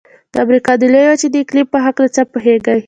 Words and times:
د 0.33 0.35
امریکا 0.45 0.73
د 0.77 0.83
لویې 0.93 1.07
وچې 1.11 1.27
د 1.31 1.35
اقلیم 1.43 1.67
په 1.71 1.77
هلکه 1.83 2.03
څه 2.15 2.21
پوهیږئ؟ 2.31 2.73